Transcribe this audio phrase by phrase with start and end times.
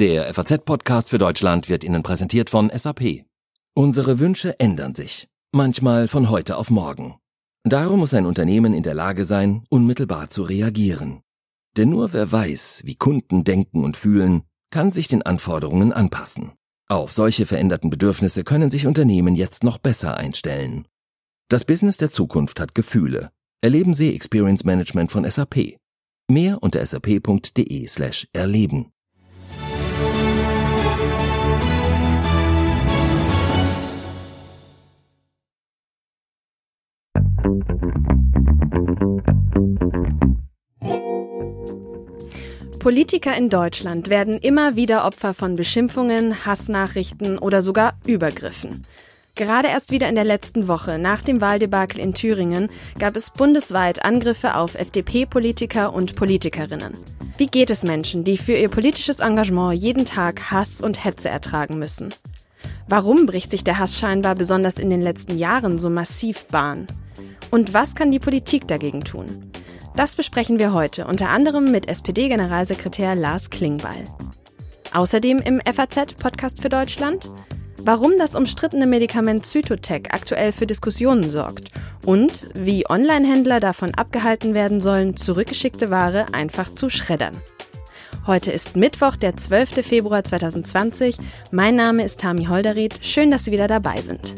[0.00, 3.26] Der FAZ-Podcast für Deutschland wird Ihnen präsentiert von SAP.
[3.74, 7.14] Unsere Wünsche ändern sich, manchmal von heute auf morgen.
[7.62, 11.20] Darum muss ein Unternehmen in der Lage sein, unmittelbar zu reagieren.
[11.76, 16.54] Denn nur wer weiß, wie Kunden denken und fühlen, kann sich den Anforderungen anpassen.
[16.88, 20.88] Auf solche veränderten Bedürfnisse können sich Unternehmen jetzt noch besser einstellen.
[21.48, 23.30] Das Business der Zukunft hat Gefühle.
[23.60, 25.76] Erleben Sie Experience Management von SAP.
[26.28, 28.90] Mehr unter sap.de slash erleben.
[42.84, 48.86] Politiker in Deutschland werden immer wieder Opfer von Beschimpfungen, Hassnachrichten oder sogar Übergriffen.
[49.34, 52.68] Gerade erst wieder in der letzten Woche nach dem Wahldebakel in Thüringen
[52.98, 56.92] gab es bundesweit Angriffe auf FDP-Politiker und Politikerinnen.
[57.36, 61.78] Wie geht es Menschen, die für ihr politisches Engagement jeden Tag Hass und Hetze ertragen
[61.78, 62.14] müssen?
[62.86, 66.86] Warum bricht sich der Hass scheinbar besonders in den letzten Jahren so massiv Bahn?
[67.54, 69.52] Und was kann die Politik dagegen tun?
[69.94, 74.02] Das besprechen wir heute unter anderem mit SPD-Generalsekretär Lars Klingbeil.
[74.92, 77.30] Außerdem im FAZ-Podcast für Deutschland,
[77.80, 81.70] warum das umstrittene Medikament Zytotec aktuell für Diskussionen sorgt
[82.04, 87.36] und wie Online-Händler davon abgehalten werden sollen, zurückgeschickte Ware einfach zu schreddern.
[88.26, 89.86] Heute ist Mittwoch, der 12.
[89.86, 91.18] Februar 2020.
[91.52, 92.98] Mein Name ist Tami Holderried.
[93.00, 94.34] Schön, dass Sie wieder dabei sind.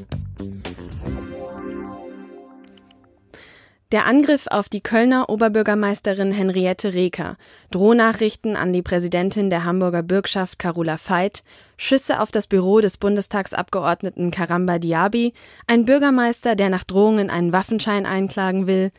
[3.93, 7.37] Der Angriff auf die Kölner Oberbürgermeisterin Henriette Reker,
[7.71, 11.45] Drohnachrichten an die Präsidentin der Hamburger Bürgschaft Carola Veit,
[11.77, 15.35] Schüsse auf das Büro des Bundestagsabgeordneten Karamba Diaby,
[15.69, 18.91] ein Bürgermeister, der nach Drohungen einen Waffenschein einklagen will.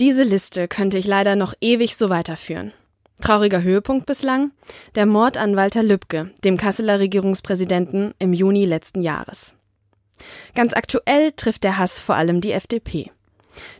[0.00, 2.72] Diese Liste könnte ich leider noch ewig so weiterführen.
[3.20, 4.50] Trauriger Höhepunkt bislang?
[4.96, 9.54] Der Mord an Walter Lübcke, dem Kasseler Regierungspräsidenten, im Juni letzten Jahres.
[10.56, 13.12] Ganz aktuell trifft der Hass vor allem die FDP.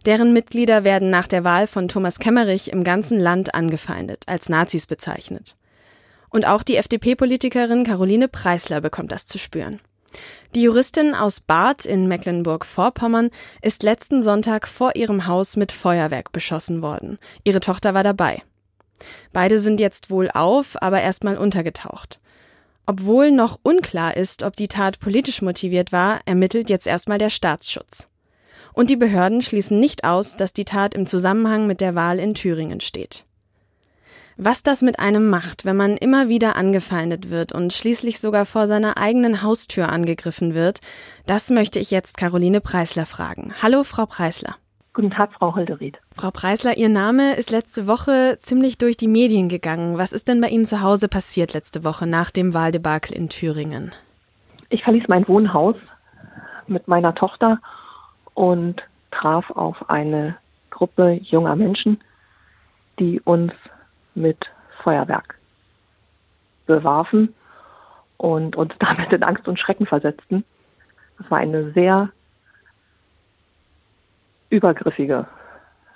[0.07, 4.87] Deren Mitglieder werden nach der Wahl von Thomas Kemmerich im ganzen Land angefeindet, als Nazis
[4.87, 5.57] bezeichnet.
[6.31, 9.81] Und auch die FDP-Politikerin Caroline Preisler bekommt das zu spüren.
[10.55, 13.31] Die Juristin aus Barth in Mecklenburg-Vorpommern
[13.63, 17.19] ist letzten Sonntag vor ihrem Haus mit Feuerwerk beschossen worden.
[17.45, 18.43] Ihre Tochter war dabei.
[19.33, 22.21] Beide sind jetzt wohl auf, aber erstmal untergetaucht.
[22.87, 28.10] Obwohl noch unklar ist, ob die Tat politisch motiviert war, ermittelt jetzt erstmal der Staatsschutz.
[28.73, 32.35] Und die Behörden schließen nicht aus, dass die Tat im Zusammenhang mit der Wahl in
[32.35, 33.25] Thüringen steht.
[34.43, 38.67] Was das mit einem macht, wenn man immer wieder angefeindet wird und schließlich sogar vor
[38.67, 40.81] seiner eigenen Haustür angegriffen wird,
[41.27, 43.53] das möchte ich jetzt Caroline Preisler fragen.
[43.63, 44.57] Hallo, Frau Preisler.
[44.95, 45.99] Guten Tag, Frau Holderried.
[46.17, 49.99] Frau Preisler, Ihr Name ist letzte Woche ziemlich durch die Medien gegangen.
[49.99, 53.93] Was ist denn bei Ihnen zu Hause passiert letzte Woche nach dem Wahldebakel in Thüringen?
[54.71, 55.77] Ich verließ mein Wohnhaus
[56.67, 57.59] mit meiner Tochter
[58.35, 60.37] und traf auf eine
[60.71, 62.01] Gruppe junger Menschen,
[62.99, 63.53] die uns
[64.15, 64.39] mit
[64.83, 65.39] Feuerwerk
[66.67, 67.35] bewarfen
[68.17, 70.45] und uns damit in Angst und Schrecken versetzten.
[71.19, 72.11] Das war eine sehr
[74.51, 75.27] übergriffige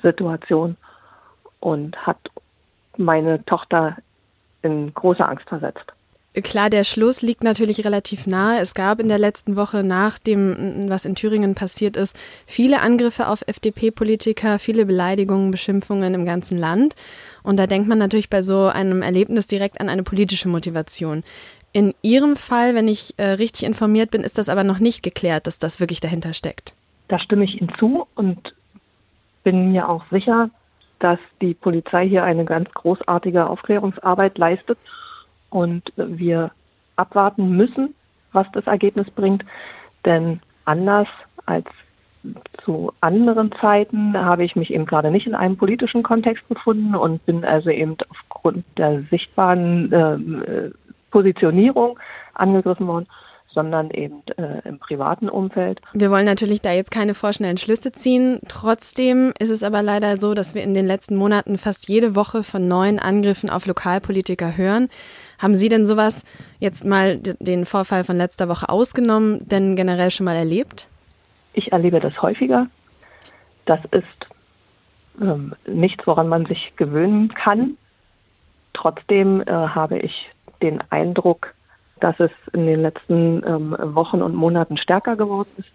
[0.02, 0.76] Situation
[1.60, 2.18] und hat
[2.96, 3.96] meine Tochter
[4.62, 5.92] in große Angst versetzt.
[6.42, 8.60] Klar, der Schluss liegt natürlich relativ nahe.
[8.60, 13.28] Es gab in der letzten Woche nach dem, was in Thüringen passiert ist, viele Angriffe
[13.28, 16.96] auf FDP-Politiker, viele Beleidigungen, Beschimpfungen im ganzen Land.
[17.44, 21.22] Und da denkt man natürlich bei so einem Erlebnis direkt an eine politische Motivation.
[21.72, 25.46] In Ihrem Fall, wenn ich äh, richtig informiert bin, ist das aber noch nicht geklärt,
[25.46, 26.74] dass das wirklich dahinter steckt.
[27.06, 28.54] Da stimme ich Ihnen zu und
[29.44, 30.50] bin mir auch sicher,
[30.98, 34.78] dass die Polizei hier eine ganz großartige Aufklärungsarbeit leistet
[35.54, 36.50] und wir
[36.96, 37.94] abwarten müssen,
[38.32, 39.44] was das Ergebnis bringt.
[40.04, 41.06] Denn anders
[41.46, 41.66] als
[42.64, 47.24] zu anderen Zeiten habe ich mich eben gerade nicht in einem politischen Kontext befunden und
[47.24, 50.70] bin also eben aufgrund der sichtbaren äh,
[51.10, 51.98] Positionierung
[52.34, 53.06] angegriffen worden
[53.54, 55.80] sondern eben äh, im privaten Umfeld.
[55.92, 58.40] Wir wollen natürlich da jetzt keine vorschnellen Schlüsse ziehen.
[58.48, 62.42] Trotzdem ist es aber leider so, dass wir in den letzten Monaten fast jede Woche
[62.42, 64.88] von neuen Angriffen auf Lokalpolitiker hören.
[65.38, 66.24] Haben Sie denn sowas
[66.58, 70.88] jetzt mal den Vorfall von letzter Woche ausgenommen, denn generell schon mal erlebt?
[71.54, 72.66] Ich erlebe das häufiger.
[73.64, 74.26] Das ist
[75.20, 77.76] ähm, nichts, woran man sich gewöhnen kann.
[78.72, 80.28] Trotzdem äh, habe ich
[80.60, 81.53] den Eindruck,
[82.04, 85.72] dass es in den letzten ähm, Wochen und Monaten stärker geworden ist.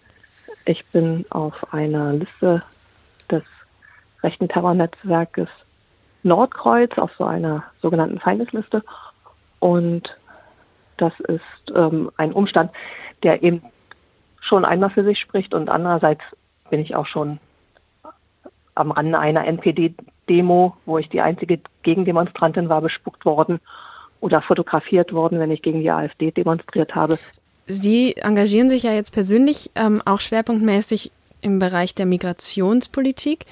[0.68, 2.62] Ich bin auf einer Liste
[3.32, 3.42] des
[4.22, 5.48] rechten Terrornetzwerkes
[6.22, 8.84] Nordkreuz, auf so einer sogenannten Feindesliste.
[9.58, 10.16] Und
[10.98, 12.70] das ist ähm, ein Umstand,
[13.24, 13.64] der eben
[14.40, 15.56] schon einmal für sich spricht.
[15.56, 16.22] Und andererseits
[16.70, 17.40] bin ich auch schon
[18.76, 23.60] am Rande einer NPD-Demo, wo ich die einzige Gegendemonstrantin war, bespuckt worden
[24.20, 27.18] oder fotografiert worden, wenn ich gegen die AfD demonstriert habe.
[27.66, 31.12] Sie engagieren sich ja jetzt persönlich ähm, auch schwerpunktmäßig
[31.42, 33.46] im Bereich der Migrationspolitik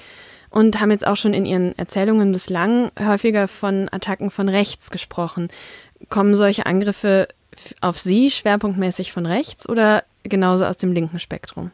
[0.50, 5.48] und haben jetzt auch schon in Ihren Erzählungen bislang häufiger von Attacken von rechts gesprochen.
[6.08, 7.28] Kommen solche Angriffe
[7.80, 11.70] auf Sie schwerpunktmäßig von rechts oder genauso aus dem linken Spektrum?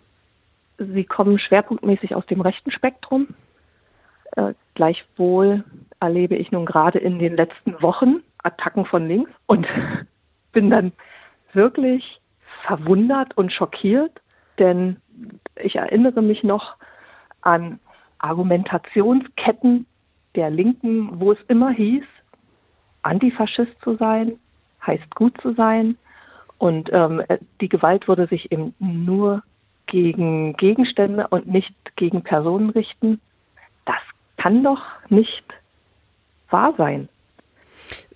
[0.79, 3.29] Sie kommen schwerpunktmäßig aus dem rechten Spektrum.
[4.37, 5.65] Äh, gleichwohl
[6.01, 9.67] erlebe ich nun gerade in den letzten Wochen Attacken von links und
[10.53, 10.93] bin dann
[11.53, 12.21] wirklich
[12.67, 14.13] verwundert und schockiert,
[14.59, 14.97] denn
[15.57, 16.77] ich erinnere mich noch
[17.43, 17.79] an
[18.19, 19.87] Argumentationsketten
[20.35, 22.05] der Linken, wo es immer hieß,
[23.03, 24.39] Antifaschist zu sein,
[24.87, 25.97] heißt gut zu sein.
[26.59, 27.23] Und ähm,
[27.61, 29.43] die Gewalt würde sich eben nur
[29.87, 33.21] gegen Gegenstände und nicht gegen Personen richten.
[33.85, 34.01] Das
[34.39, 35.45] kann doch nicht
[36.49, 37.09] wahr sein.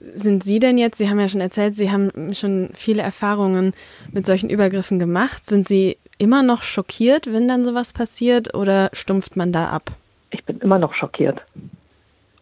[0.00, 3.74] Sind Sie denn jetzt, Sie haben ja schon erzählt, Sie haben schon viele Erfahrungen
[4.12, 5.44] mit solchen Übergriffen gemacht.
[5.46, 9.90] Sind Sie immer noch schockiert, wenn dann sowas passiert oder stumpft man da ab?
[10.30, 11.40] Ich bin immer noch schockiert.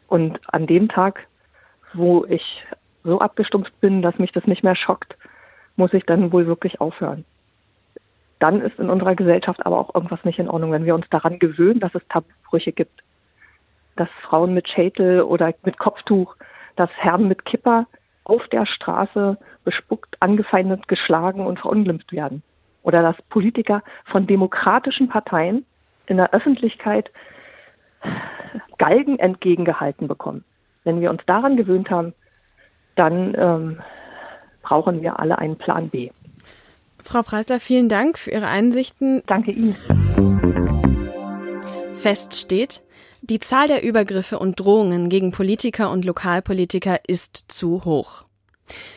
[0.08, 1.26] Und an dem Tag,
[1.94, 2.42] wo ich
[3.04, 5.16] so abgestumpft bin, dass mich das nicht mehr schockt,
[5.76, 7.24] muss ich dann wohl wirklich aufhören.
[8.38, 11.38] Dann ist in unserer Gesellschaft aber auch irgendwas nicht in Ordnung, wenn wir uns daran
[11.38, 13.02] gewöhnen, dass es Tabubrüche gibt.
[13.96, 16.36] Dass Frauen mit Schädel oder mit Kopftuch,
[16.76, 17.86] dass Herren mit Kipper
[18.24, 22.42] auf der Straße bespuckt, angefeindet, geschlagen und verunglimpft werden.
[22.82, 25.64] Oder dass Politiker von demokratischen Parteien
[26.06, 27.10] in der Öffentlichkeit
[28.78, 30.44] Galgen entgegengehalten bekommen.
[30.84, 32.14] Wenn wir uns daran gewöhnt haben,
[32.94, 33.80] dann ähm,
[34.62, 36.10] brauchen wir alle einen Plan B.
[37.02, 39.22] Frau Preisler, vielen Dank für Ihre Einsichten.
[39.26, 39.76] Danke Ihnen.
[41.94, 42.82] Fest steht,
[43.22, 48.24] die Zahl der Übergriffe und Drohungen gegen Politiker und Lokalpolitiker ist zu hoch.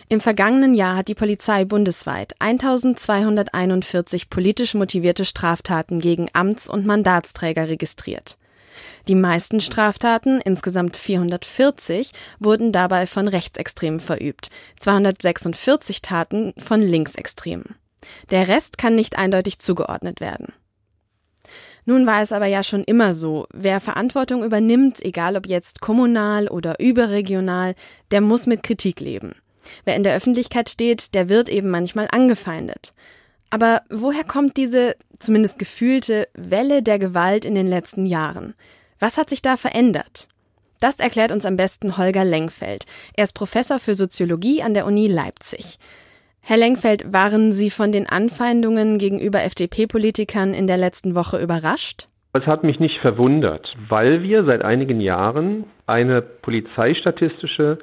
[0.08, 7.68] Im vergangenen Jahr hat die Polizei bundesweit 1241 politisch motivierte Straftaten gegen Amts- und Mandatsträger
[7.68, 8.38] registriert.
[9.08, 14.50] Die meisten Straftaten, insgesamt 440, wurden dabei von Rechtsextremen verübt,
[14.80, 17.76] 246 Taten von Linksextremen.
[18.32, 20.54] Der Rest kann nicht eindeutig zugeordnet werden.
[21.90, 26.48] Nun war es aber ja schon immer so, wer Verantwortung übernimmt, egal ob jetzt kommunal
[26.48, 27.74] oder überregional,
[28.12, 29.34] der muss mit Kritik leben.
[29.86, 32.94] Wer in der Öffentlichkeit steht, der wird eben manchmal angefeindet.
[33.50, 38.54] Aber woher kommt diese, zumindest gefühlte, Welle der Gewalt in den letzten Jahren?
[39.00, 40.28] Was hat sich da verändert?
[40.80, 42.86] Das erklärt uns am besten Holger Lengfeld.
[43.16, 45.80] Er ist Professor für Soziologie an der Uni Leipzig.
[46.42, 52.08] Herr Lengfeld, waren Sie von den Anfeindungen gegenüber FDP-Politikern in der letzten Woche überrascht?
[52.34, 57.80] Es hat mich nicht verwundert, weil wir seit einigen Jahren eine polizeistatistische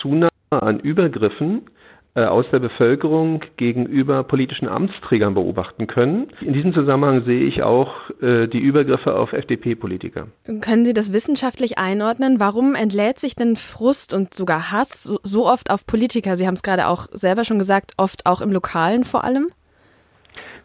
[0.00, 1.66] Zunahme an Übergriffen
[2.14, 6.28] aus der Bevölkerung gegenüber politischen Amtsträgern beobachten können.
[6.40, 10.26] In diesem Zusammenhang sehe ich auch äh, die Übergriffe auf FDP-Politiker.
[10.60, 12.40] Können Sie das wissenschaftlich einordnen?
[12.40, 16.36] Warum entlädt sich denn Frust und sogar Hass so, so oft auf Politiker?
[16.36, 19.50] Sie haben es gerade auch selber schon gesagt, oft auch im Lokalen vor allem.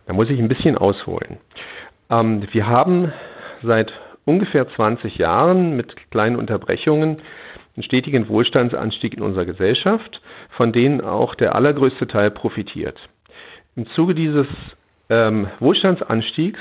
[0.07, 1.37] Da muss ich ein bisschen ausholen.
[2.09, 3.11] Ähm, wir haben
[3.63, 3.91] seit
[4.25, 7.17] ungefähr 20 Jahren mit kleinen Unterbrechungen
[7.75, 12.97] einen stetigen Wohlstandsanstieg in unserer Gesellschaft, von denen auch der allergrößte Teil profitiert.
[13.75, 14.47] Im Zuge dieses
[15.09, 16.59] ähm, Wohlstandsanstiegs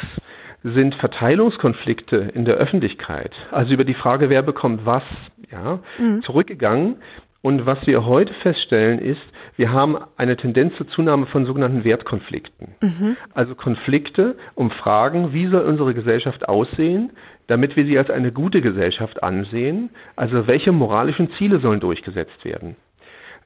[0.64, 5.02] sind Verteilungskonflikte in der Öffentlichkeit, also über die Frage, wer bekommt was,
[5.50, 6.22] ja, mhm.
[6.22, 6.96] zurückgegangen.
[7.42, 9.20] Und was wir heute feststellen ist,
[9.56, 12.74] wir haben eine Tendenz zur Zunahme von sogenannten Wertkonflikten.
[12.80, 13.16] Mhm.
[13.34, 17.12] Also Konflikte um Fragen, wie soll unsere Gesellschaft aussehen,
[17.46, 19.90] damit wir sie als eine gute Gesellschaft ansehen.
[20.16, 22.76] Also welche moralischen Ziele sollen durchgesetzt werden.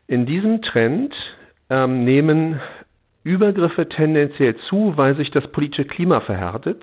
[0.07, 1.15] In diesem Trend
[1.71, 2.61] ähm, nehmen
[3.25, 6.83] Übergriffe tendenziell zu, weil sich das politische Klima verhärtet.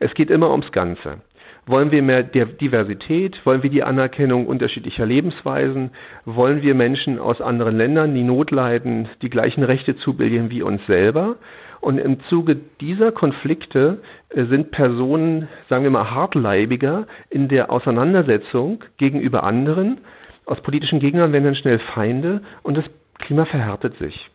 [0.00, 1.18] Es geht immer ums Ganze.
[1.66, 3.40] Wollen wir mehr Diversität?
[3.46, 5.90] Wollen wir die Anerkennung unterschiedlicher Lebensweisen?
[6.24, 10.84] Wollen wir Menschen aus anderen Ländern, die Not leiden, die gleichen Rechte zubilligen wie uns
[10.86, 11.36] selber?
[11.82, 18.84] Und im Zuge dieser Konflikte äh, sind Personen, sagen wir mal, hartleibiger in der Auseinandersetzung
[18.98, 19.98] gegenüber anderen.
[20.46, 22.84] Aus politischen Gegnern werden dann schnell Feinde und das
[23.18, 24.30] Klima verhärtet sich.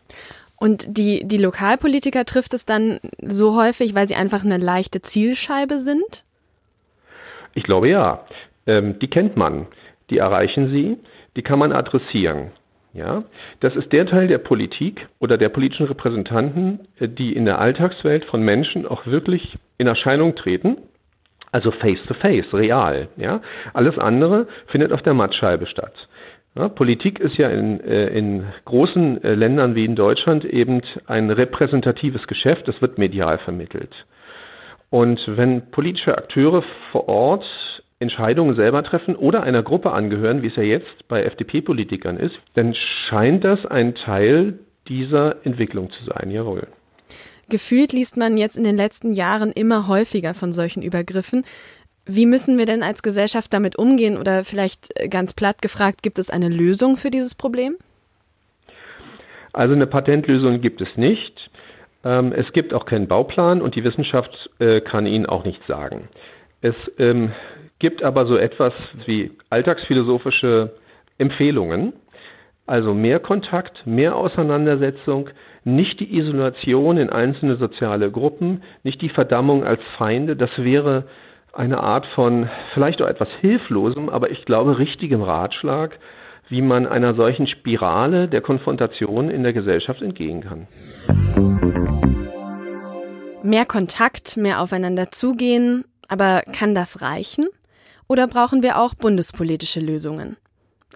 [0.60, 5.78] Und die, die Lokalpolitiker trifft es dann so häufig, weil sie einfach eine leichte Zielscheibe
[5.78, 6.26] sind?
[7.54, 8.26] Ich glaube ja.
[8.66, 9.68] Ähm, die kennt man.
[10.10, 10.98] Die erreichen sie.
[11.34, 12.50] Die kann man adressieren.
[12.94, 13.24] Ja,
[13.60, 18.24] das ist der Teil der Politik oder der politischen Repräsentanten, äh, die in der Alltagswelt
[18.24, 20.78] von Menschen auch wirklich in Erscheinung treten.
[21.52, 23.08] Also face to face, real.
[23.16, 23.40] Ja,
[23.72, 26.08] alles andere findet auf der Mattscheibe statt.
[26.54, 31.30] Ja, Politik ist ja in, äh, in großen äh, Ländern wie in Deutschland eben ein
[31.30, 32.68] repräsentatives Geschäft.
[32.68, 33.94] Es wird medial vermittelt.
[34.90, 37.44] Und wenn politische Akteure vor Ort
[38.00, 42.74] Entscheidungen selber treffen oder einer Gruppe angehören, wie es ja jetzt bei FDP-Politikern ist, dann
[43.08, 46.68] scheint das ein Teil dieser Entwicklung zu sein, jawohl.
[47.48, 51.44] Gefühlt liest man jetzt in den letzten Jahren immer häufiger von solchen Übergriffen.
[52.04, 54.16] Wie müssen wir denn als Gesellschaft damit umgehen?
[54.16, 57.76] Oder vielleicht ganz platt gefragt, gibt es eine Lösung für dieses Problem?
[59.52, 61.50] Also eine Patentlösung gibt es nicht.
[62.04, 66.08] Ähm, es gibt auch keinen Bauplan und die Wissenschaft äh, kann Ihnen auch nichts sagen.
[66.60, 67.32] Es ähm,
[67.78, 68.72] gibt aber so etwas
[69.06, 70.74] wie alltagsphilosophische
[71.18, 71.92] Empfehlungen.
[72.66, 75.30] Also mehr Kontakt, mehr Auseinandersetzung,
[75.64, 80.36] nicht die Isolation in einzelne soziale Gruppen, nicht die Verdammung als Feinde.
[80.36, 81.04] Das wäre
[81.52, 85.98] eine Art von vielleicht auch etwas hilflosem, aber ich glaube richtigem Ratschlag,
[86.48, 90.66] wie man einer solchen Spirale der Konfrontation in der Gesellschaft entgehen kann.
[93.42, 97.44] Mehr Kontakt, mehr aufeinander zugehen, aber kann das reichen?
[98.08, 100.36] Oder brauchen wir auch bundespolitische Lösungen?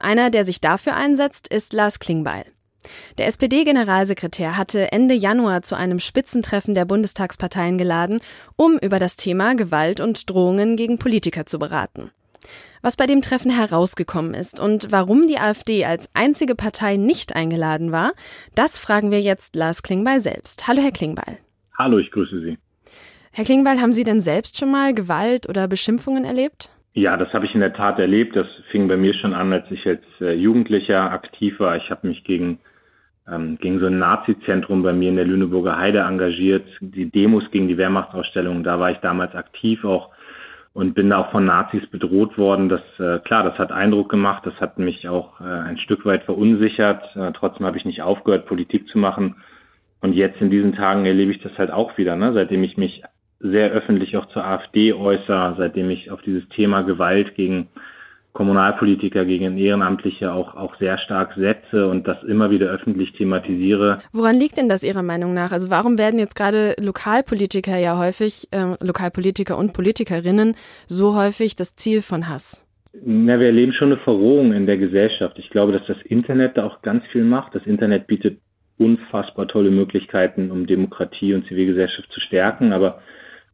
[0.01, 2.47] Einer, der sich dafür einsetzt, ist Lars Klingbeil.
[3.19, 8.21] Der SPD-Generalsekretär hatte Ende Januar zu einem Spitzentreffen der Bundestagsparteien geladen,
[8.57, 12.11] um über das Thema Gewalt und Drohungen gegen Politiker zu beraten.
[12.81, 17.93] Was bei dem Treffen herausgekommen ist und warum die AfD als einzige Partei nicht eingeladen
[17.93, 18.15] war,
[18.57, 20.67] das fragen wir jetzt Lars Klingbeil selbst.
[20.67, 21.39] Hallo, Herr Klingbeil.
[21.79, 22.59] Hallo, ich grüße Sie.
[23.31, 26.71] Herr Klingbeil, haben Sie denn selbst schon mal Gewalt oder Beschimpfungen erlebt?
[26.95, 28.37] Ja, das habe ich in der Tat erlebt.
[28.37, 31.77] Das fing bei mir schon an, als ich als äh, Jugendlicher aktiv war.
[31.77, 32.59] Ich habe mich gegen,
[33.27, 36.67] ähm, gegen so ein Nazi-Zentrum bei mir in der Lüneburger Heide engagiert.
[36.81, 40.11] Die Demos gegen die Wehrmachtsausstellung, da war ich damals aktiv auch
[40.75, 42.69] und bin da auch von Nazis bedroht worden.
[42.69, 44.45] Das äh, klar, das hat Eindruck gemacht.
[44.45, 47.05] Das hat mich auch äh, ein Stück weit verunsichert.
[47.17, 49.37] Äh, trotzdem habe ich nicht aufgehört, Politik zu machen.
[50.03, 52.33] Und jetzt in diesen Tagen erlebe ich das halt auch wieder, ne?
[52.33, 53.03] seitdem ich mich
[53.43, 57.69] sehr öffentlich auch zur AfD äußere, seitdem ich auf dieses Thema Gewalt gegen
[58.33, 63.99] Kommunalpolitiker, gegen Ehrenamtliche auch, auch sehr stark setze und das immer wieder öffentlich thematisiere.
[64.13, 65.53] Woran liegt denn das Ihrer Meinung nach?
[65.53, 70.55] Also warum werden jetzt gerade Lokalpolitiker ja häufig, äh, Lokalpolitiker und Politikerinnen
[70.87, 72.65] so häufig das Ziel von Hass?
[73.05, 75.39] Na, wir erleben schon eine Verrohung in der Gesellschaft.
[75.39, 77.55] Ich glaube, dass das Internet da auch ganz viel macht.
[77.55, 78.39] Das Internet bietet
[78.79, 83.01] unfassbar tolle Möglichkeiten, um Demokratie und Zivilgesellschaft zu stärken, aber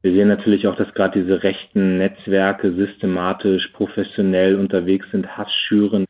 [0.02, 6.04] wir sehen natürlich auch, dass gerade diese rechten Netzwerke systematisch, professionell unterwegs sind, Hass schüren.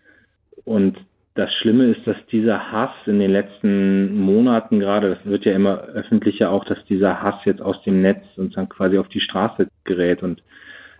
[0.64, 0.98] Und
[1.34, 5.78] das Schlimme ist, dass dieser Hass in den letzten Monaten gerade, das wird ja immer
[5.78, 9.68] öffentlicher auch, dass dieser Hass jetzt aus dem Netz und dann quasi auf die Straße
[9.84, 10.42] gerät und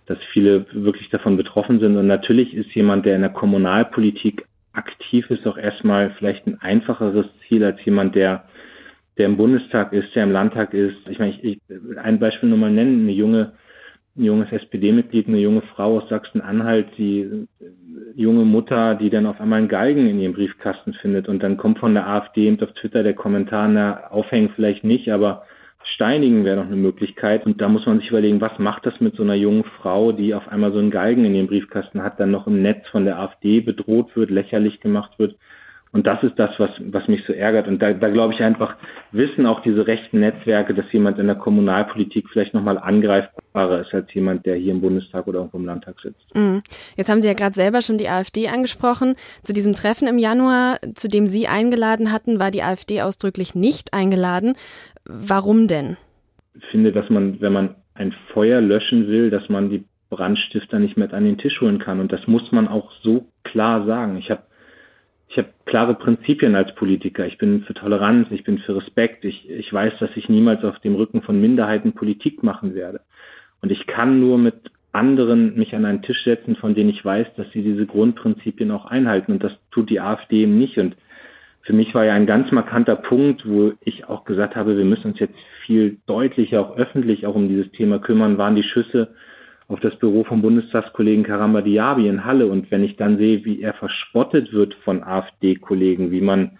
[0.07, 1.95] dass viele wirklich davon betroffen sind.
[1.95, 7.27] Und natürlich ist jemand, der in der Kommunalpolitik aktiv ist, auch erstmal vielleicht ein einfacheres
[7.47, 8.45] Ziel als jemand, der
[9.19, 10.97] der im Bundestag ist, der im Landtag ist.
[11.09, 11.59] Ich meine, ich, ich
[12.01, 13.51] ein Beispiel nur mal nennen, eine junge,
[14.17, 17.47] ein junges SPD-Mitglied, eine junge Frau aus Sachsen-Anhalt, die
[18.15, 21.79] junge Mutter, die dann auf einmal einen Galgen in ihrem Briefkasten findet und dann kommt
[21.79, 25.43] von der AfD eben auf Twitter der Kommentar, na, aufhängen vielleicht nicht, aber
[25.95, 27.45] steinigen wäre noch eine Möglichkeit.
[27.45, 30.33] Und da muss man sich überlegen, was macht das mit so einer jungen Frau, die
[30.33, 33.19] auf einmal so einen Galgen in ihrem Briefkasten hat, dann noch im Netz von der
[33.19, 35.35] AfD bedroht wird, lächerlich gemacht wird.
[35.91, 37.67] Und das ist das, was, was mich so ärgert.
[37.67, 38.75] Und da, da glaube ich einfach,
[39.11, 44.13] wissen auch diese rechten Netzwerke, dass jemand in der Kommunalpolitik vielleicht nochmal angreifbarer ist als
[44.13, 46.35] jemand, der hier im Bundestag oder irgendwo im Landtag sitzt.
[46.35, 46.61] Mhm.
[46.95, 49.15] Jetzt haben Sie ja gerade selber schon die AfD angesprochen.
[49.43, 53.93] Zu diesem Treffen im Januar, zu dem Sie eingeladen hatten, war die AfD ausdrücklich nicht
[53.93, 54.53] eingeladen.
[55.05, 55.97] Warum denn?
[56.55, 60.97] Ich finde, dass man, wenn man ein Feuer löschen will, dass man die Brandstifter nicht
[60.97, 61.99] mehr an den Tisch holen kann.
[61.99, 64.17] Und das muss man auch so klar sagen.
[64.17, 64.43] Ich habe
[65.29, 67.25] ich habe klare Prinzipien als Politiker.
[67.27, 69.23] Ich bin für Toleranz, ich bin für Respekt.
[69.23, 73.01] Ich, ich weiß, dass ich niemals auf dem Rücken von Minderheiten Politik machen werde.
[73.61, 74.55] Und ich kann nur mit
[74.91, 78.85] anderen mich an einen Tisch setzen, von denen ich weiß, dass sie diese Grundprinzipien auch
[78.85, 79.33] einhalten.
[79.33, 80.79] Und das tut die AfD eben nicht.
[80.79, 80.95] Und
[81.61, 85.11] für mich war ja ein ganz markanter Punkt, wo ich auch gesagt habe, wir müssen
[85.11, 89.13] uns jetzt viel deutlicher, auch öffentlich, auch um dieses Thema kümmern, waren die Schüsse
[89.69, 92.47] auf das Büro vom Bundestagskollegen Karamba Diaby in Halle.
[92.47, 96.57] Und wenn ich dann sehe, wie er verspottet wird von AfD-Kollegen, wie man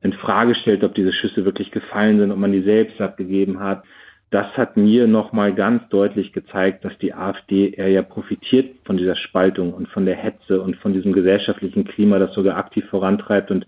[0.00, 3.84] in Frage stellt, ob diese Schüsse wirklich gefallen sind, ob man die selbst abgegeben hat,
[4.30, 9.16] das hat mir nochmal ganz deutlich gezeigt, dass die AfD eher ja profitiert von dieser
[9.16, 13.66] Spaltung und von der Hetze und von diesem gesellschaftlichen Klima, das sogar aktiv vorantreibt und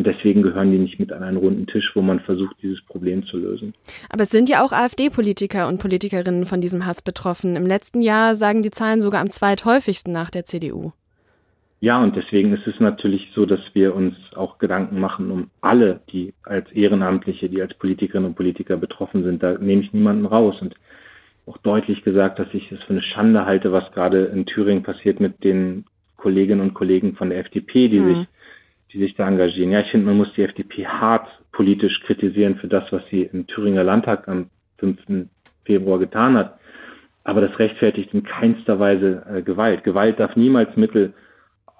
[0.00, 3.26] Und deswegen gehören die nicht mit an einen runden Tisch, wo man versucht, dieses Problem
[3.26, 3.74] zu lösen.
[4.08, 7.54] Aber es sind ja auch AfD-Politiker und Politikerinnen von diesem Hass betroffen.
[7.54, 10.92] Im letzten Jahr sagen die Zahlen sogar am zweithäufigsten nach der CDU.
[11.80, 16.00] Ja, und deswegen ist es natürlich so, dass wir uns auch Gedanken machen um alle,
[16.10, 19.42] die als Ehrenamtliche, die als Politikerinnen und Politiker betroffen sind.
[19.42, 20.76] Da nehme ich niemanden raus und
[21.44, 25.20] auch deutlich gesagt, dass ich es für eine Schande halte, was gerade in Thüringen passiert
[25.20, 25.84] mit den
[26.16, 28.14] Kolleginnen und Kollegen von der FDP, die mhm.
[28.14, 28.28] sich
[28.92, 29.72] die sich da engagieren.
[29.72, 33.46] Ja, ich finde, man muss die FDP hart politisch kritisieren für das, was sie im
[33.46, 35.28] Thüringer Landtag am 5.
[35.64, 36.58] Februar getan hat.
[37.24, 39.84] Aber das rechtfertigt in keinster Weise äh, Gewalt.
[39.84, 41.12] Gewalt darf niemals Mittel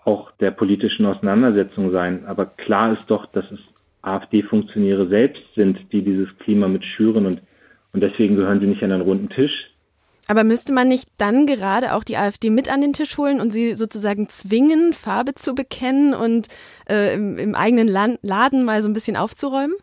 [0.05, 2.25] auch der politischen Auseinandersetzung sein.
[2.26, 3.61] Aber klar ist doch, dass es
[4.02, 7.43] AfD-Funktionäre selbst sind, die dieses Klima mit schüren und,
[7.93, 9.70] und deswegen gehören sie nicht an einen runden Tisch.
[10.27, 13.53] Aber müsste man nicht dann gerade auch die AfD mit an den Tisch holen und
[13.53, 16.49] sie sozusagen zwingen, Farbe zu bekennen und
[16.89, 19.75] äh, im, im, eigenen Laden mal so ein bisschen aufzuräumen?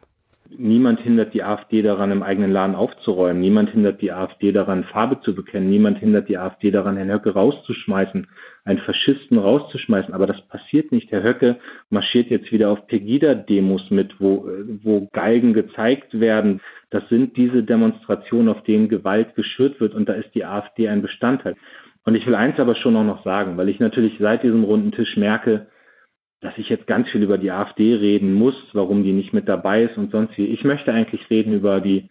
[0.55, 3.41] Niemand hindert die AfD daran, im eigenen Laden aufzuräumen.
[3.41, 5.69] Niemand hindert die AfD daran, Farbe zu bekennen.
[5.69, 8.27] Niemand hindert die AfD daran, Herrn Höcke rauszuschmeißen,
[8.63, 10.13] einen Faschisten rauszuschmeißen.
[10.13, 11.11] Aber das passiert nicht.
[11.11, 11.57] Herr Höcke
[11.89, 14.47] marschiert jetzt wieder auf Pegida-Demos mit, wo,
[14.83, 16.61] wo Galgen gezeigt werden.
[16.91, 19.93] Das sind diese Demonstrationen, auf denen Gewalt geschürt wird.
[19.95, 21.55] Und da ist die AfD ein Bestandteil.
[22.05, 24.91] Und ich will eins aber schon auch noch sagen, weil ich natürlich seit diesem runden
[24.91, 25.67] Tisch merke,
[26.41, 29.83] dass ich jetzt ganz viel über die AfD reden muss, warum die nicht mit dabei
[29.83, 30.45] ist und sonst wie.
[30.45, 32.09] Ich möchte eigentlich reden über die,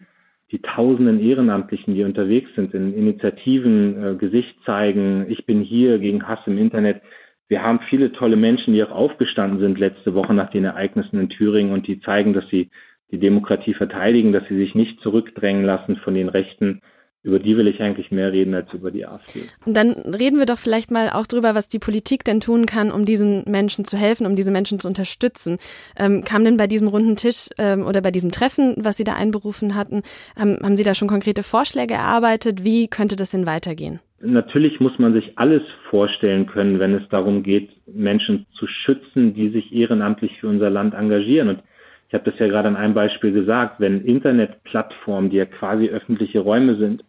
[0.51, 6.27] die tausenden Ehrenamtlichen, die unterwegs sind, in Initiativen, äh, Gesicht zeigen, ich bin hier gegen
[6.27, 7.01] Hass im Internet.
[7.47, 11.29] Wir haben viele tolle Menschen, die auch aufgestanden sind letzte Woche nach den Ereignissen in
[11.29, 12.69] Thüringen und die zeigen, dass sie
[13.11, 16.81] die Demokratie verteidigen, dass sie sich nicht zurückdrängen lassen von den Rechten
[17.27, 19.41] über die will ich eigentlich mehr reden als über die AfD.
[19.65, 23.03] Dann reden wir doch vielleicht mal auch darüber, was die Politik denn tun kann, um
[23.03, 25.57] diesen Menschen zu helfen, um diese Menschen zu unterstützen.
[25.99, 29.13] Ähm, kam denn bei diesem runden Tisch ähm, oder bei diesem Treffen, was Sie da
[29.13, 30.03] einberufen hatten,
[30.39, 32.63] haben, haben Sie da schon konkrete Vorschläge erarbeitet?
[32.63, 33.99] Wie könnte das denn weitergehen?
[34.21, 39.49] Natürlich muss man sich alles vorstellen können, wenn es darum geht, Menschen zu schützen, die
[39.49, 41.49] sich ehrenamtlich für unser Land engagieren.
[41.49, 41.59] Und
[42.07, 46.39] ich habe das ja gerade an einem Beispiel gesagt, wenn Internetplattformen, die ja quasi öffentliche
[46.39, 47.03] Räume sind,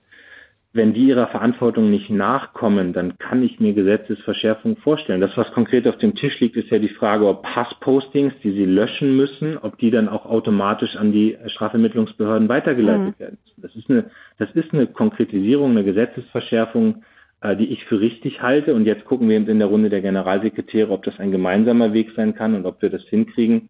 [0.79, 5.21] wenn die ihrer Verantwortung nicht nachkommen, dann kann ich mir Gesetzesverschärfungen vorstellen.
[5.21, 8.65] Das, was konkret auf dem Tisch liegt, ist ja die Frage, ob Passpostings, die sie
[8.65, 13.21] löschen müssen, ob die dann auch automatisch an die Strafermittlungsbehörden weitergeleitet mhm.
[13.21, 13.39] werden.
[13.57, 17.03] Das ist eine, das ist eine Konkretisierung, eine Gesetzesverschärfung,
[17.41, 18.73] äh, die ich für richtig halte.
[18.75, 22.13] Und jetzt gucken wir eben in der Runde der Generalsekretäre, ob das ein gemeinsamer Weg
[22.15, 23.69] sein kann und ob wir das hinkriegen.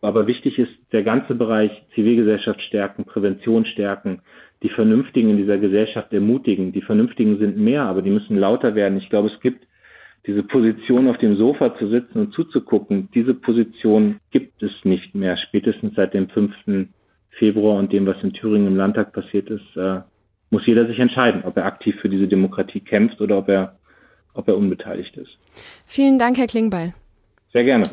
[0.00, 4.22] Aber wichtig ist der ganze Bereich Zivilgesellschaft stärken, Prävention stärken,
[4.62, 6.72] die Vernünftigen in dieser Gesellschaft ermutigen.
[6.72, 8.98] Die Vernünftigen sind mehr, aber die müssen lauter werden.
[8.98, 9.66] Ich glaube, es gibt
[10.26, 13.08] diese Position auf dem Sofa zu sitzen und zuzugucken.
[13.14, 15.36] Diese Position gibt es nicht mehr.
[15.36, 16.88] Spätestens seit dem 5.
[17.30, 20.00] Februar und dem, was in Thüringen im Landtag passiert ist, äh,
[20.50, 23.76] muss jeder sich entscheiden, ob er aktiv für diese Demokratie kämpft oder ob er,
[24.34, 25.38] ob er unbeteiligt ist.
[25.86, 26.94] Vielen Dank, Herr Klingbeil.
[27.52, 27.84] Sehr gerne.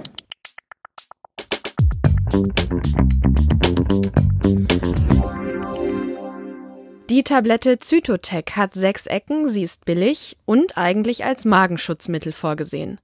[7.15, 12.99] Die Tablette Zytotec hat sechs Ecken, sie ist billig und eigentlich als Magenschutzmittel vorgesehen.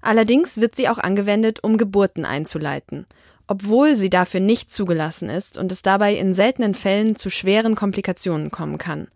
[0.00, 3.04] Allerdings wird sie auch angewendet, um Geburten einzuleiten,
[3.48, 8.52] obwohl sie dafür nicht zugelassen ist und es dabei in seltenen Fällen zu schweren Komplikationen
[8.52, 9.08] kommen kann.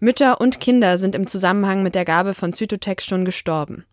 [0.00, 3.84] Mütter und Kinder sind im Zusammenhang mit der Gabe von Zytotec schon gestorben.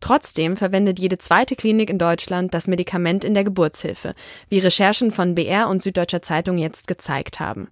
[0.00, 4.16] Trotzdem verwendet jede zweite Klinik in Deutschland das Medikament in der Geburtshilfe,
[4.48, 7.68] wie Recherchen von BR und Süddeutscher Zeitung jetzt gezeigt haben.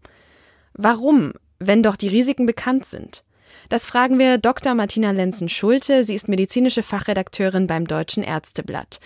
[0.78, 3.24] Warum, wenn doch die Risiken bekannt sind?
[3.68, 4.74] Das fragen wir Dr.
[4.74, 6.04] Martina Lenzen-Schulte.
[6.04, 9.00] Sie ist medizinische Fachredakteurin beim Deutschen Ärzteblatt.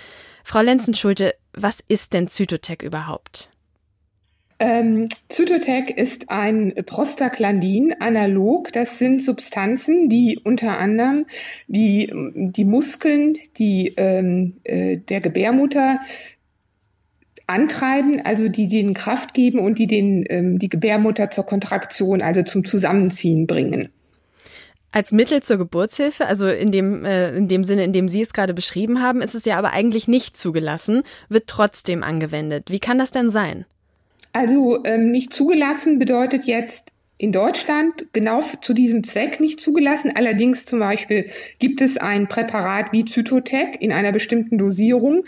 [0.44, 3.50] Frau Lenzen-Schulte, was ist denn Zytotec überhaupt?
[4.58, 8.70] Ähm, Zytotec ist ein Prostaglandin analog.
[8.72, 11.24] Das sind Substanzen, die unter anderem
[11.66, 16.00] die, die Muskeln die, ähm, äh, der Gebärmutter
[17.50, 22.42] antreiben, also die denen Kraft geben und die den, ähm, die Gebärmutter zur Kontraktion, also
[22.42, 23.88] zum Zusammenziehen bringen.
[24.92, 28.32] Als Mittel zur Geburtshilfe, also in dem, äh, in dem Sinne, in dem Sie es
[28.32, 32.70] gerade beschrieben haben, ist es ja aber eigentlich nicht zugelassen, wird trotzdem angewendet.
[32.70, 33.66] Wie kann das denn sein?
[34.32, 40.12] Also ähm, nicht zugelassen bedeutet jetzt in Deutschland genau zu diesem Zweck nicht zugelassen.
[40.14, 41.26] Allerdings zum Beispiel
[41.58, 45.24] gibt es ein Präparat wie Zytotec in einer bestimmten Dosierung.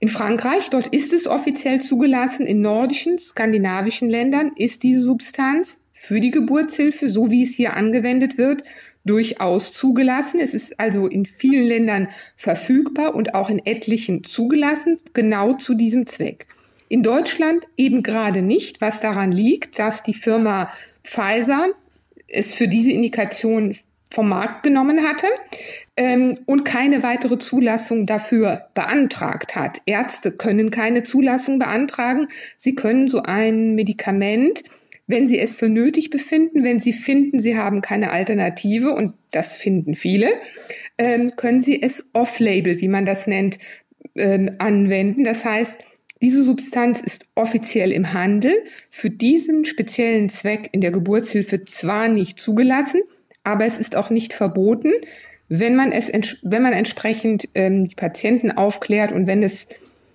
[0.00, 2.46] In Frankreich, dort ist es offiziell zugelassen.
[2.46, 8.38] In nordischen, skandinavischen Ländern ist diese Substanz für die Geburtshilfe, so wie es hier angewendet
[8.38, 8.62] wird,
[9.04, 10.38] durchaus zugelassen.
[10.38, 16.06] Es ist also in vielen Ländern verfügbar und auch in etlichen zugelassen, genau zu diesem
[16.06, 16.46] Zweck.
[16.88, 20.70] In Deutschland eben gerade nicht, was daran liegt, dass die Firma
[21.02, 21.68] Pfizer
[22.28, 23.74] es für diese Indikation
[24.10, 25.26] vom Markt genommen hatte
[25.96, 29.80] ähm, und keine weitere Zulassung dafür beantragt hat.
[29.86, 32.28] Ärzte können keine Zulassung beantragen.
[32.56, 34.62] Sie können so ein Medikament,
[35.06, 39.56] wenn sie es für nötig befinden, wenn sie finden, sie haben keine Alternative, und das
[39.56, 40.32] finden viele,
[40.98, 43.58] ähm, können sie es off-label, wie man das nennt,
[44.14, 45.24] ähm, anwenden.
[45.24, 45.76] Das heißt,
[46.20, 48.52] diese Substanz ist offiziell im Handel,
[48.90, 53.00] für diesen speziellen Zweck in der Geburtshilfe zwar nicht zugelassen,
[53.48, 54.92] aber es ist auch nicht verboten,
[55.48, 59.66] wenn man es, wenn man entsprechend ähm, die Patienten aufklärt und wenn es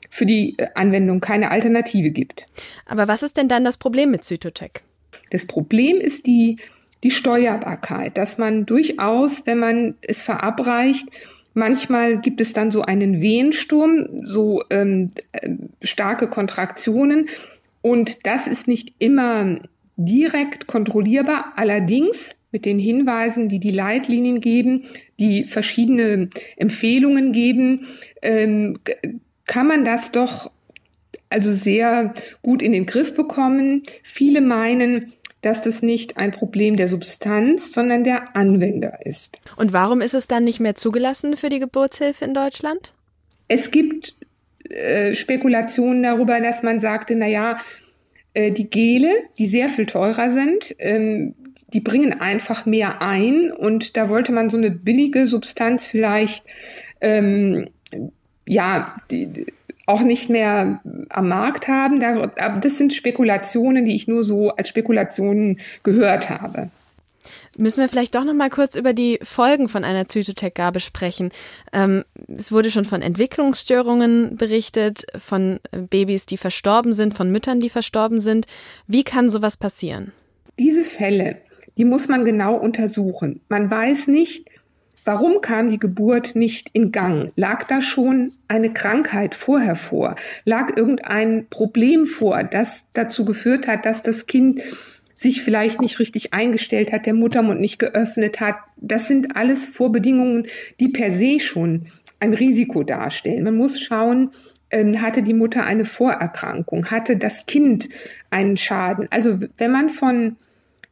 [0.10, 2.46] für die äh, Anwendung keine Alternative gibt.
[2.86, 4.84] Aber was ist denn dann das Problem mit Zytotec?
[5.32, 6.58] Das Problem ist die,
[7.04, 11.08] die Steuerbarkeit, dass man durchaus, wenn man es verabreicht,
[11.56, 15.50] Manchmal gibt es dann so einen Wehensturm, so ähm, äh,
[15.84, 17.28] starke Kontraktionen.
[17.84, 19.60] Und das ist nicht immer
[19.95, 21.53] direkt kontrollierbar.
[21.56, 24.86] Allerdings mit den Hinweisen, die die Leitlinien geben,
[25.19, 27.88] die verschiedene Empfehlungen geben,
[28.21, 28.79] ähm,
[29.45, 30.51] kann man das doch
[31.29, 33.84] also sehr gut in den Griff bekommen.
[34.03, 39.41] Viele meinen, dass das nicht ein Problem der Substanz, sondern der Anwender ist.
[39.58, 42.93] Und warum ist es dann nicht mehr zugelassen für die Geburtshilfe in Deutschland?
[43.47, 44.15] Es gibt
[44.69, 47.58] äh, Spekulationen darüber, dass man sagte, na ja,
[48.34, 51.36] äh, die Gele, die sehr viel teurer sind, ähm,
[51.74, 56.43] die bringen einfach mehr ein und da wollte man so eine billige Substanz vielleicht
[57.02, 57.67] ähm,
[58.46, 59.48] ja, die,
[59.86, 62.00] auch nicht mehr am Markt haben.
[62.00, 66.69] Das sind Spekulationen, die ich nur so als Spekulationen gehört habe.
[67.57, 71.31] Müssen wir vielleicht doch noch mal kurz über die Folgen von einer Zytotec-Gabe sprechen.
[71.71, 77.69] Ähm, es wurde schon von Entwicklungsstörungen berichtet, von Babys, die verstorben sind, von Müttern, die
[77.69, 78.47] verstorben sind.
[78.87, 80.13] Wie kann sowas passieren?
[80.57, 81.37] Diese Fälle,
[81.77, 83.41] die muss man genau untersuchen.
[83.49, 84.49] Man weiß nicht,
[85.05, 87.33] Warum kam die Geburt nicht in Gang?
[87.35, 90.15] Lag da schon eine Krankheit vorher vor?
[90.45, 94.61] Lag irgendein Problem vor, das dazu geführt hat, dass das Kind
[95.13, 98.56] sich vielleicht nicht richtig eingestellt hat, der Muttermund nicht geöffnet hat?
[98.78, 100.47] Das sind alles Vorbedingungen,
[100.80, 101.88] die per se schon
[102.19, 103.43] ein Risiko darstellen.
[103.43, 104.32] Man muss schauen,
[104.73, 106.89] ähm, hatte die Mutter eine Vorerkrankung?
[106.89, 107.89] Hatte das Kind
[108.30, 109.08] einen Schaden?
[109.12, 110.38] Also wenn man von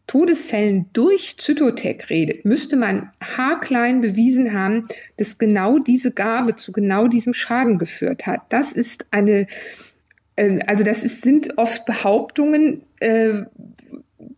[0.07, 7.07] Todesfällen durch Zytotec redet, müsste man haarklein bewiesen haben, dass genau diese Gabe zu genau
[7.07, 8.41] diesem Schaden geführt hat.
[8.49, 9.47] Das ist eine,
[10.35, 13.43] äh, also das ist, sind oft Behauptungen, äh,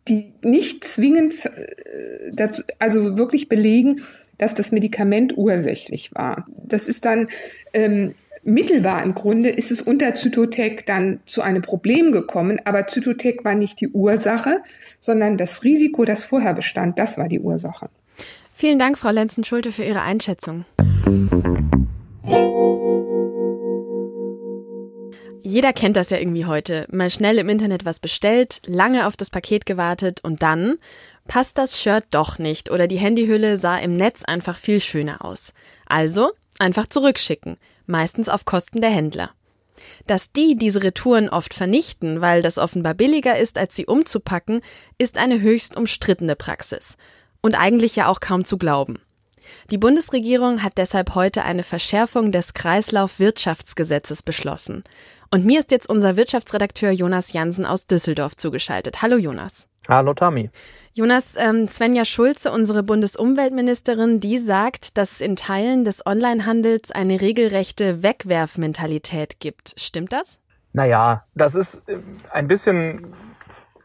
[0.08, 4.02] die nicht zwingend, äh, dazu, also wirklich belegen,
[4.38, 6.48] dass das Medikament ursächlich war.
[6.66, 7.28] Das ist dann
[7.74, 8.16] ähm,
[8.46, 13.56] Mittelbar im Grunde ist es unter Zytotec dann zu einem Problem gekommen, aber Zytotec war
[13.56, 14.62] nicht die Ursache,
[15.00, 17.90] sondern das Risiko, das vorher bestand, das war die Ursache.
[18.54, 20.66] Vielen Dank, Frau Lenzen-Schulte, für Ihre Einschätzung.
[25.46, 26.88] Jeder kennt das ja irgendwie heute.
[26.90, 30.78] Mal schnell im Internet was bestellt, lange auf das Paket gewartet und dann
[31.28, 35.54] passt das Shirt doch nicht oder die Handyhülle sah im Netz einfach viel schöner aus.
[35.86, 39.32] Also einfach zurückschicken meistens auf Kosten der Händler.
[40.08, 44.62] Dass die diese Retouren oft vernichten, weil das offenbar billiger ist, als sie umzupacken,
[44.98, 46.96] ist eine höchst umstrittene Praxis.
[47.42, 49.00] Und eigentlich ja auch kaum zu glauben.
[49.72, 54.84] Die Bundesregierung hat deshalb heute eine Verschärfung des Kreislaufwirtschaftsgesetzes beschlossen.
[55.34, 59.02] Und mir ist jetzt unser Wirtschaftsredakteur Jonas Jansen aus Düsseldorf zugeschaltet.
[59.02, 59.68] Hallo Jonas.
[59.88, 60.52] Hallo Tami.
[60.94, 67.20] Jonas, ähm, Svenja Schulze, unsere Bundesumweltministerin, die sagt, dass es in Teilen des Onlinehandels eine
[67.20, 69.74] regelrechte Wegwerfmentalität gibt.
[69.76, 70.38] Stimmt das?
[70.72, 71.98] Naja, das ist äh,
[72.30, 73.16] ein bisschen,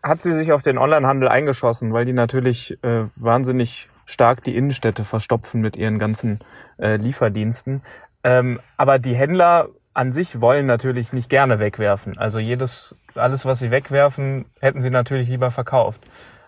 [0.03, 5.03] hat sie sich auf den Onlinehandel eingeschossen, weil die natürlich äh, wahnsinnig stark die Innenstädte
[5.03, 6.41] verstopfen mit ihren ganzen
[6.77, 7.81] äh, Lieferdiensten.
[8.23, 12.17] Ähm, aber die Händler an sich wollen natürlich nicht gerne wegwerfen.
[12.19, 16.01] Also jedes, alles, was sie wegwerfen, hätten sie natürlich lieber verkauft.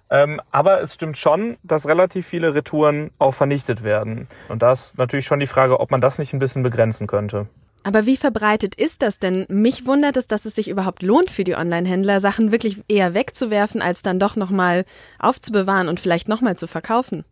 [0.08, 4.28] Ähm, aber es stimmt schon, dass relativ viele Retouren auch vernichtet werden.
[4.48, 7.48] Und da ist natürlich schon die Frage, ob man das nicht ein bisschen begrenzen könnte.
[7.82, 9.46] Aber wie verbreitet ist das denn?
[9.48, 13.82] Mich wundert es, dass es sich überhaupt lohnt für die Online-Händler, Sachen wirklich eher wegzuwerfen,
[13.82, 14.84] als dann doch nochmal
[15.18, 17.24] aufzubewahren und vielleicht nochmal zu verkaufen.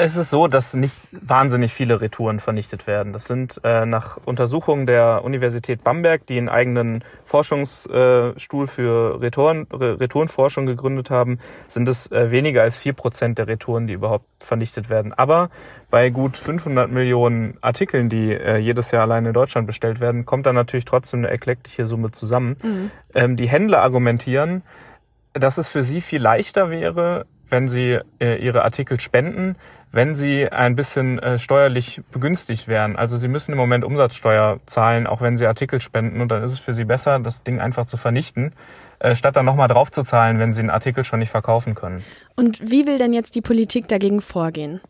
[0.00, 3.12] Es ist so, dass nicht wahnsinnig viele Retouren vernichtet werden.
[3.12, 9.66] Das sind äh, nach Untersuchungen der Universität Bamberg, die einen eigenen Forschungsstuhl äh, für Retouren,
[9.72, 14.88] Retourenforschung gegründet haben, sind es äh, weniger als vier Prozent der Retouren, die überhaupt vernichtet
[14.88, 15.12] werden.
[15.12, 15.50] Aber
[15.90, 20.46] bei gut 500 Millionen Artikeln, die äh, jedes Jahr allein in Deutschland bestellt werden, kommt
[20.46, 22.56] da natürlich trotzdem eine eklektliche Summe zusammen.
[22.62, 22.90] Mhm.
[23.14, 24.62] Ähm, die Händler argumentieren,
[25.32, 29.56] dass es für sie viel leichter wäre, wenn sie äh, ihre Artikel spenden,
[29.92, 32.96] wenn sie ein bisschen äh, steuerlich begünstigt wären.
[32.96, 36.20] Also sie müssen im Moment Umsatzsteuer zahlen, auch wenn sie Artikel spenden.
[36.20, 38.52] Und dann ist es für sie besser, das Ding einfach zu vernichten,
[38.98, 42.04] äh, statt dann nochmal drauf zu zahlen, wenn sie einen Artikel schon nicht verkaufen können.
[42.36, 44.80] Und wie will denn jetzt die Politik dagegen vorgehen?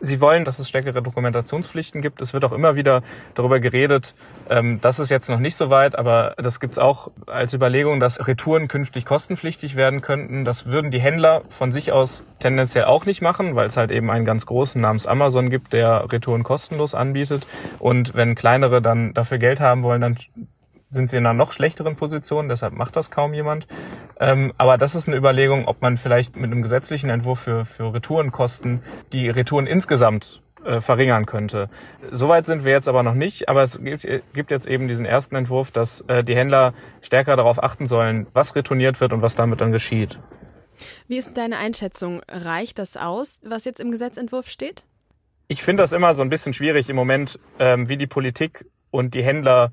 [0.00, 2.20] Sie wollen, dass es stärkere Dokumentationspflichten gibt.
[2.22, 3.02] Es wird auch immer wieder
[3.34, 4.14] darüber geredet,
[4.48, 8.00] ähm, das ist jetzt noch nicht so weit, aber das gibt es auch als Überlegung,
[8.00, 10.44] dass Retouren künftig kostenpflichtig werden könnten.
[10.44, 14.10] Das würden die Händler von sich aus tendenziell auch nicht machen, weil es halt eben
[14.10, 17.46] einen ganz großen namens Amazon gibt, der Retouren kostenlos anbietet.
[17.78, 20.16] Und wenn kleinere dann dafür Geld haben wollen, dann
[20.90, 23.66] sind sie in einer noch schlechteren Position, deshalb macht das kaum jemand.
[24.18, 27.94] Ähm, aber das ist eine Überlegung, ob man vielleicht mit einem gesetzlichen Entwurf für, für
[27.94, 31.70] Retourenkosten die Retouren insgesamt äh, verringern könnte.
[32.10, 35.36] Soweit sind wir jetzt aber noch nicht, aber es gibt, gibt jetzt eben diesen ersten
[35.36, 39.60] Entwurf, dass äh, die Händler stärker darauf achten sollen, was retourniert wird und was damit
[39.60, 40.18] dann geschieht.
[41.08, 42.20] Wie ist deine Einschätzung?
[42.28, 44.84] Reicht das aus, was jetzt im Gesetzentwurf steht?
[45.48, 49.14] Ich finde das immer so ein bisschen schwierig im Moment, ähm, wie die Politik und
[49.14, 49.72] die Händler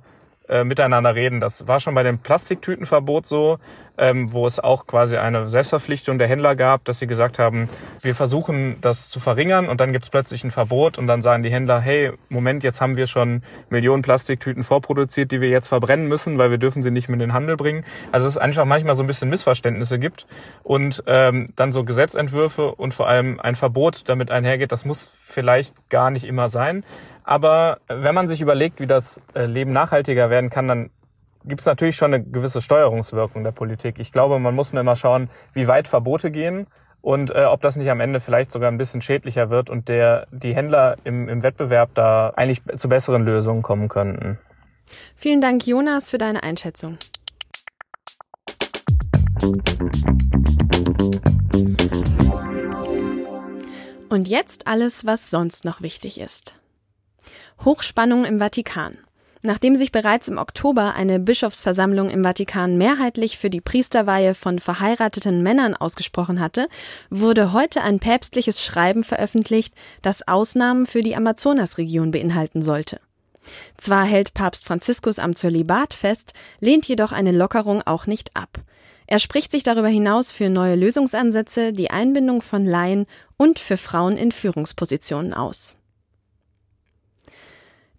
[0.50, 1.40] äh, miteinander reden.
[1.40, 3.60] Das war schon bei dem Plastiktütenverbot so,
[3.98, 7.68] ähm, wo es auch quasi eine Selbstverpflichtung der Händler gab, dass sie gesagt haben,
[8.02, 11.44] wir versuchen das zu verringern und dann gibt es plötzlich ein Verbot und dann sagen
[11.44, 16.08] die Händler, hey, Moment, jetzt haben wir schon Millionen Plastiktüten vorproduziert, die wir jetzt verbrennen
[16.08, 17.84] müssen, weil wir dürfen sie nicht mehr in den Handel bringen.
[18.12, 20.28] Also es einfach manchmal so ein bisschen Missverständnisse gibt
[20.64, 25.90] und ähm, dann so Gesetzentwürfe und vor allem ein Verbot damit einhergeht, das muss vielleicht
[25.90, 26.84] gar nicht immer sein.
[27.24, 30.90] Aber wenn man sich überlegt, wie das äh, Leben nachhaltiger werden kann, dann
[31.44, 34.00] gibt es natürlich schon eine gewisse Steuerungswirkung der Politik.
[34.00, 36.68] Ich glaube, man muss nur immer schauen, wie weit Verbote gehen
[37.02, 40.28] und äh, ob das nicht am Ende vielleicht sogar ein bisschen schädlicher wird und der
[40.32, 44.40] die Händler im, im Wettbewerb da eigentlich zu besseren Lösungen kommen könnten.
[45.16, 46.98] Vielen Dank, Jonas, für deine Einschätzung.
[54.10, 56.56] Und jetzt alles, was sonst noch wichtig ist.
[57.66, 58.98] Hochspannung im Vatikan.
[59.42, 65.44] Nachdem sich bereits im Oktober eine Bischofsversammlung im Vatikan mehrheitlich für die Priesterweihe von verheirateten
[65.44, 66.68] Männern ausgesprochen hatte,
[67.10, 73.00] wurde heute ein päpstliches Schreiben veröffentlicht, das Ausnahmen für die Amazonasregion beinhalten sollte.
[73.78, 78.60] Zwar hält Papst Franziskus am Zölibat fest, lehnt jedoch eine Lockerung auch nicht ab.
[79.08, 83.06] Er spricht sich darüber hinaus für neue Lösungsansätze, die Einbindung von Laien
[83.38, 85.76] und für Frauen in Führungspositionen aus.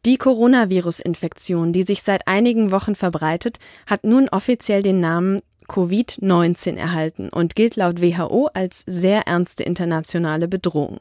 [0.04, 7.30] Die Coronavirus-Infektion, die sich seit einigen Wochen verbreitet, hat nun offiziell den Namen Covid-19 erhalten
[7.30, 10.98] und gilt laut WHO als sehr ernste internationale Bedrohung.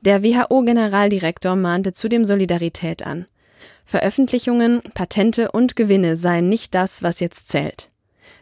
[0.00, 3.26] Der WHO-Generaldirektor mahnte zudem Solidarität an.
[3.84, 7.88] Veröffentlichungen, Patente und Gewinne seien nicht das, was jetzt zählt.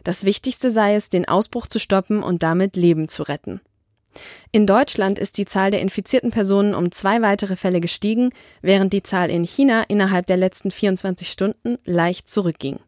[0.07, 3.59] Das Wichtigste sei es, den Ausbruch zu stoppen und damit Leben zu retten.
[4.53, 8.29] In Deutschland ist die Zahl der infizierten Personen um zwei weitere Fälle gestiegen,
[8.61, 12.79] während die Zahl in China innerhalb der letzten 24 Stunden leicht zurückging.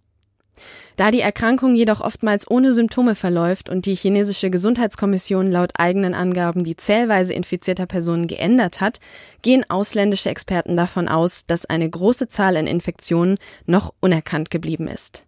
[0.95, 6.63] Da die Erkrankung jedoch oftmals ohne Symptome verläuft und die chinesische Gesundheitskommission laut eigenen Angaben
[6.63, 9.01] die Zählweise infizierter Personen geändert hat,
[9.41, 15.23] gehen ausländische Experten davon aus, dass eine große Zahl an Infektionen noch unerkannt geblieben ist.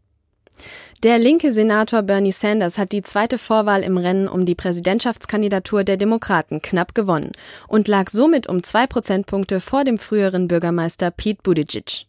[1.04, 5.98] Der linke Senator Bernie Sanders hat die zweite Vorwahl im Rennen um die Präsidentschaftskandidatur der
[5.98, 7.32] Demokraten knapp gewonnen
[7.68, 12.06] und lag somit um zwei Prozentpunkte vor dem früheren Bürgermeister Pete Buttigieg.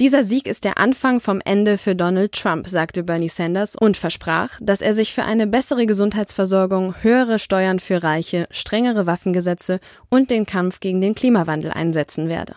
[0.00, 4.58] Dieser Sieg ist der Anfang vom Ende für Donald Trump, sagte Bernie Sanders und versprach,
[4.60, 10.46] dass er sich für eine bessere Gesundheitsversorgung, höhere Steuern für Reiche, strengere Waffengesetze und den
[10.46, 12.56] Kampf gegen den Klimawandel einsetzen werde.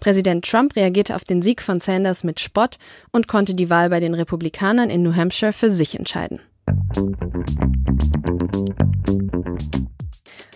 [0.00, 2.78] Präsident Trump reagierte auf den Sieg von Sanders mit Spott
[3.12, 6.40] und konnte die Wahl bei den Republikanern in New Hampshire für sich entscheiden.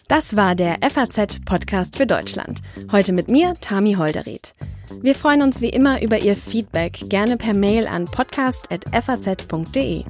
[0.09, 2.61] Das war der FAZ-Podcast für Deutschland.
[2.91, 4.53] Heute mit mir, Tami Holderried.
[5.01, 10.05] Wir freuen uns wie immer über Ihr Feedback, gerne per Mail an podcast.faz.de.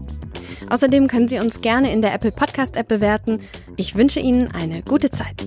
[0.70, 3.38] Außerdem können Sie uns gerne in der Apple Podcast App bewerten.
[3.76, 5.46] Ich wünsche Ihnen eine gute Zeit.